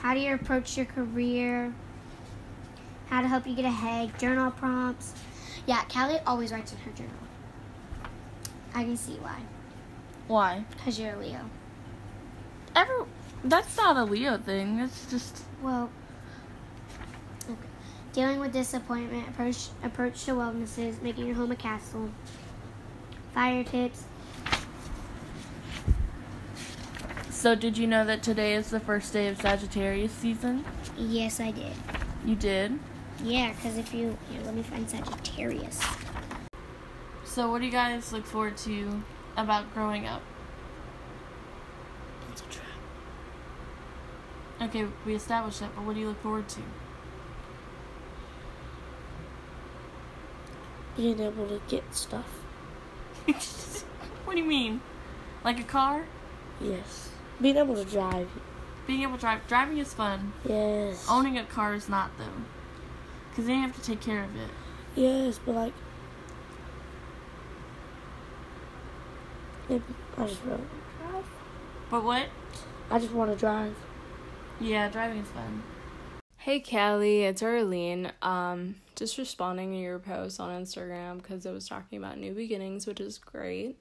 [0.00, 1.72] how do you approach your career?
[3.08, 4.18] How to help you get ahead?
[4.18, 5.14] Journal prompts.
[5.66, 7.12] Yeah, Callie always writes in her journal.
[8.74, 9.40] I can see why.
[10.26, 10.64] Why?
[10.70, 11.50] Because you're a Leo.
[12.74, 12.94] Every,
[13.44, 14.78] that's not a Leo thing.
[14.78, 15.90] That's just Well,
[17.44, 17.68] okay.
[18.12, 22.10] Dealing with disappointment, approach approach to wellnesses, making your home a castle.
[23.34, 24.04] Fire tips.
[27.40, 30.62] So, did you know that today is the first day of Sagittarius season?
[30.98, 31.72] Yes, I did.
[32.22, 32.78] You did?
[33.24, 35.80] Yeah, because if you here, let me find Sagittarius.
[37.24, 39.02] So, what do you guys look forward to
[39.38, 40.20] about growing up?
[42.30, 42.66] It's a trap.
[44.60, 46.60] Okay, we established that, but what do you look forward to?
[50.94, 52.28] Being able to get stuff.
[53.24, 54.82] what do you mean?
[55.42, 56.04] Like a car?
[56.60, 57.10] Yes.
[57.40, 58.28] Being able to drive.
[58.86, 59.46] Being able to drive.
[59.46, 60.32] Driving is fun.
[60.46, 61.06] Yes.
[61.08, 62.24] Owning a car is not, though.
[63.30, 64.50] Because then you have to take care of it.
[64.94, 65.72] Yes, but like.
[69.68, 69.84] Maybe
[70.18, 71.24] I just want to drive.
[71.90, 72.26] But what?
[72.90, 73.74] I just want to drive.
[74.60, 75.62] Yeah, driving is fun.
[76.36, 78.12] Hey Callie, it's Arlene.
[78.22, 82.86] Um, just responding to your post on Instagram because it was talking about new beginnings,
[82.86, 83.76] which is great.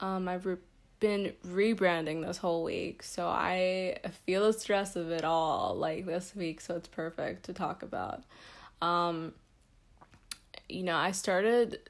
[0.00, 0.56] Um, I've re-
[1.00, 6.36] been rebranding this whole week, so I feel the stress of it all like this
[6.36, 8.22] week, so it's perfect to talk about.
[8.80, 9.32] Um,
[10.68, 11.80] you know, I started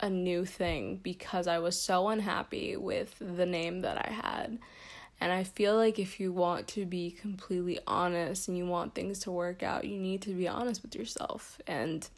[0.00, 4.58] a new thing because I was so unhappy with the name that I had.
[5.20, 9.18] And I feel like if you want to be completely honest and you want things
[9.20, 11.60] to work out, you need to be honest with yourself.
[11.66, 12.08] And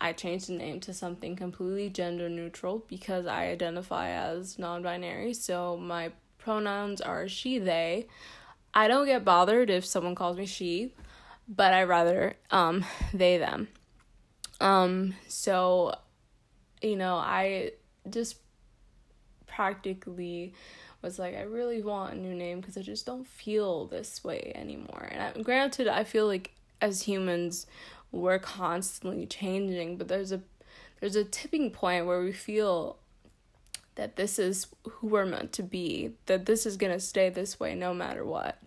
[0.00, 5.32] I changed the name to something completely gender neutral because I identify as non binary.
[5.34, 8.06] So my pronouns are she, they.
[8.74, 10.92] I don't get bothered if someone calls me she,
[11.48, 12.84] but I rather um
[13.14, 13.68] they them.
[14.60, 15.94] Um so
[16.82, 17.72] you know, I
[18.08, 18.36] just
[19.46, 20.52] practically
[21.02, 24.52] was like, I really want a new name because I just don't feel this way
[24.54, 25.08] anymore.
[25.10, 27.66] And I, granted, I feel like as humans,
[28.12, 30.40] we're constantly changing, but there's a
[31.00, 32.96] there's a tipping point where we feel
[33.96, 37.74] that this is who we're meant to be, that this is gonna stay this way
[37.74, 38.58] no matter what.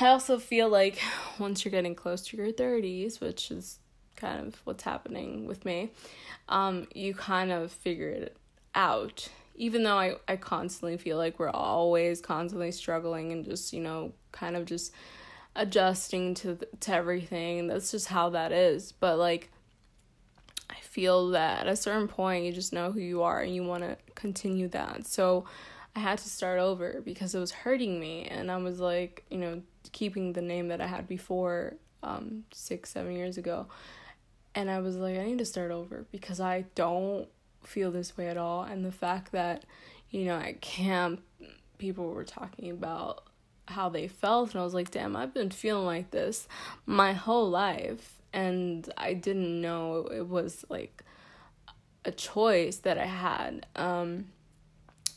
[0.00, 0.98] I also feel like
[1.38, 3.78] once you're getting close to your 30s, which is
[4.16, 5.90] kind of what's happening with me,
[6.48, 8.36] um, you kind of figure it
[8.74, 13.80] out even though I, I constantly feel like we're always constantly struggling and just you
[13.80, 14.92] know kind of just
[15.56, 17.68] adjusting to to everything.
[17.68, 18.92] That's just how that is.
[18.92, 19.50] But like
[20.70, 23.62] i feel that at a certain point you just know who you are and you
[23.62, 25.06] want to continue that.
[25.06, 25.44] So
[25.94, 29.38] i had to start over because it was hurting me and i was like you
[29.38, 33.66] know keeping the name that i had before um six seven years ago.
[34.54, 37.28] And i was like i need to start over because i don't
[37.66, 38.62] feel this way at all.
[38.62, 39.64] And the fact that
[40.10, 41.22] you know at camp
[41.78, 43.24] people were talking about
[43.66, 46.48] how they felt and I was like damn I've been feeling like this
[46.86, 51.02] my whole life and I didn't know it was like
[52.04, 54.26] a choice that I had um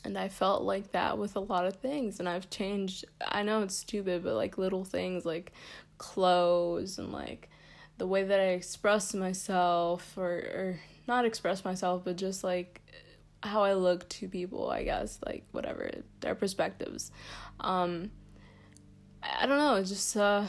[0.04, 3.62] and I felt like that with a lot of things and I've changed I know
[3.62, 5.52] it's stupid but like little things like
[5.98, 7.50] clothes and like
[7.98, 12.80] the way that I express myself or, or not express myself, but just like
[13.42, 15.90] how I look to people, I guess, like whatever
[16.20, 17.10] their perspectives.
[17.60, 18.10] Um,
[19.22, 20.46] I don't know, it's just uh,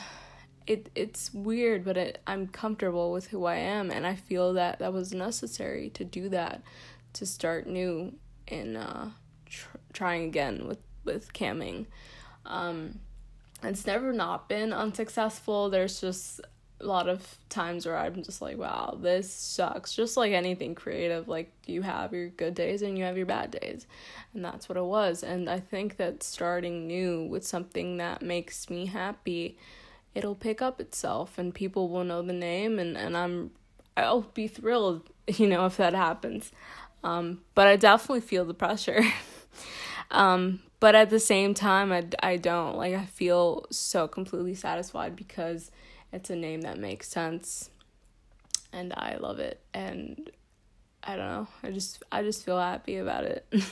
[0.67, 4.79] it it's weird, but it, I'm comfortable with who I am, and I feel that
[4.79, 6.61] that was necessary to do that,
[7.13, 8.13] to start new
[8.47, 9.05] and uh,
[9.45, 11.87] tr- trying again with with camming.
[12.45, 12.99] Um,
[13.63, 15.69] it's never not been unsuccessful.
[15.69, 16.41] There's just
[16.81, 19.93] a lot of times where I'm just like, wow, this sucks.
[19.93, 23.51] Just like anything creative, like you have your good days and you have your bad
[23.51, 23.85] days.
[24.33, 25.23] And that's what it was.
[25.23, 29.57] And I think that starting new with something that makes me happy,
[30.15, 33.51] it'll pick up itself and people will know the name and, and I'm
[33.97, 36.51] I'll be thrilled, you know, if that happens.
[37.03, 39.03] Um, but I definitely feel the pressure.
[40.11, 45.15] um, but at the same time I, I don't like I feel so completely satisfied
[45.15, 45.71] because
[46.11, 47.69] it's a name that makes sense
[48.71, 50.29] and I love it and
[51.03, 51.47] I don't know.
[51.63, 53.45] I just I just feel happy about it.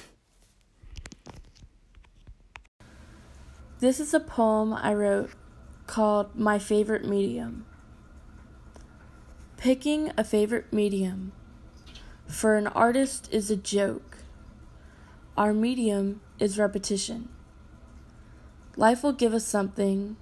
[3.80, 5.32] this is a poem I wrote
[5.86, 7.66] called My Favorite Medium.
[9.58, 11.32] Picking a favorite medium
[12.28, 14.20] for an artist is a joke.
[15.36, 17.30] Our medium is repetition.
[18.76, 20.18] Life will give us something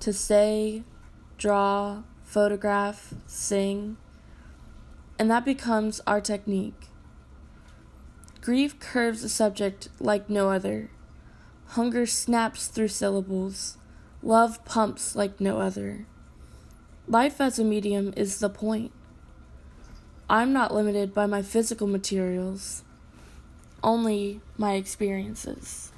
[0.00, 0.82] to say,
[1.42, 3.96] draw, photograph, sing,
[5.18, 6.86] and that becomes our technique.
[8.40, 10.88] Grief curves a subject like no other.
[11.70, 13.76] Hunger snaps through syllables.
[14.22, 16.06] Love pumps like no other.
[17.08, 18.92] Life as a medium is the point.
[20.30, 22.84] I'm not limited by my physical materials,
[23.82, 25.90] only my experiences.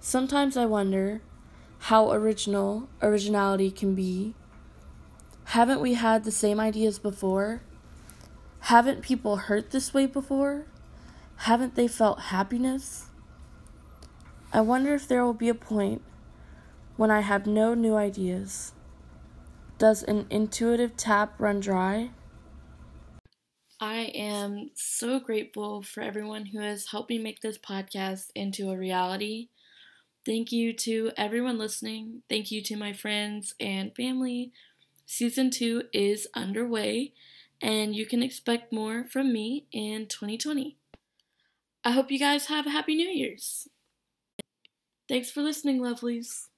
[0.00, 1.20] Sometimes I wonder
[1.88, 4.32] how original originality can be.
[5.48, 7.60] Haven't we had the same ideas before?
[8.60, 10.64] Haven't people hurt this way before?
[11.36, 13.08] Haven't they felt happiness?
[14.50, 16.00] I wonder if there will be a point
[16.96, 18.72] when I have no new ideas.
[19.76, 22.12] Does an intuitive tap run dry?
[23.78, 28.78] I am so grateful for everyone who has helped me make this podcast into a
[28.78, 29.48] reality.
[30.24, 32.22] Thank you to everyone listening.
[32.30, 34.52] Thank you to my friends and family.
[35.06, 37.12] Season 2 is underway,
[37.60, 40.78] and you can expect more from me in 2020.
[41.84, 43.68] I hope you guys have a happy New Year's.
[45.08, 46.48] Thanks for listening, lovelies.